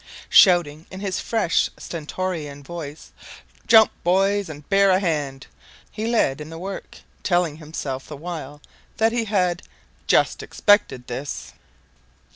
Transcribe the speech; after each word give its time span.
Shouting 0.29 0.87
in 0.89 0.99
his 1.01 1.19
fresh, 1.19 1.69
stentorian 1.77 2.63
voice, 2.63 3.11
"Jump, 3.67 3.91
boys, 4.03 4.49
and 4.49 4.67
bear 4.67 4.89
a 4.89 4.99
hand!" 4.99 5.45
he 5.91 6.07
led 6.07 6.41
in 6.41 6.49
the 6.49 6.57
work, 6.57 6.97
telling 7.21 7.57
himself 7.57 8.07
the 8.07 8.17
while 8.17 8.61
that 8.97 9.11
he 9.11 9.25
had 9.25 9.61
"just 10.07 10.41
expected 10.41 11.05
this." 11.05 11.53